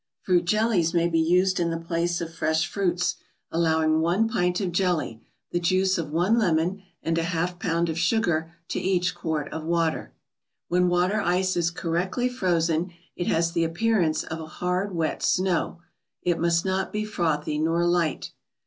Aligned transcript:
Fruit 0.23 0.45
jellies 0.45 0.95
may 0.95 1.07
be 1.07 1.19
used 1.19 1.59
in 1.59 1.69
the 1.69 1.77
place 1.77 2.21
of 2.21 2.33
fresh 2.33 2.65
fruits, 2.65 3.17
allowing 3.51 3.99
one 4.01 4.27
pint 4.27 4.59
of 4.59 4.71
jelly, 4.71 5.21
the 5.51 5.59
juice 5.59 5.99
of 5.99 6.09
one 6.09 6.39
lemon 6.39 6.81
and 7.03 7.19
a 7.19 7.29
half 7.29 7.59
pound 7.59 7.87
of 7.87 7.99
sugar 7.99 8.51
to 8.69 8.79
each 8.79 9.13
quart 9.13 9.53
of 9.53 9.63
water. 9.63 10.11
When 10.69 10.87
water 10.89 11.21
ice 11.21 11.55
is 11.55 11.69
correctly 11.69 12.29
frozen, 12.29 12.93
it 13.15 13.27
has 13.27 13.51
the 13.51 13.63
appearance 13.63 14.23
of 14.23 14.39
hard 14.49 14.95
wet 14.95 15.21
snow. 15.21 15.81
It 16.23 16.39
must 16.39 16.65
not 16.65 16.91
be 16.91 17.05
frothy 17.05 17.59
nor 17.59 17.85
light. 17.85 18.31